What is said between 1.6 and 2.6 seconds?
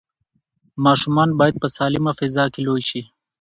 په سالمه فضا کې